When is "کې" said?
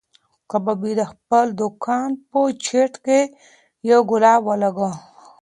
3.05-3.19